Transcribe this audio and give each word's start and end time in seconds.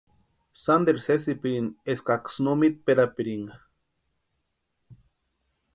Sánteru 0.63 1.01
sésipirinti 1.05 1.77
eskaksï 1.93 2.39
no 2.43 2.53
mítperapirinka. 2.59 3.55